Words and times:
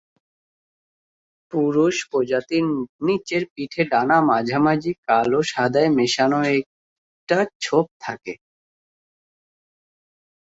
পুরুষ 1.53 1.95
প্রজাপতির 2.11 2.65
নিচের 3.07 3.43
পিঠে 3.53 3.83
ডানার 3.91 4.21
মাঝামাঝি 4.29 4.91
কালো 5.07 5.39
সাদায় 5.51 5.89
মেশানো 5.97 6.39
একটা 6.53 7.37
ছোপ 7.63 7.85
থাকে। 8.03 8.33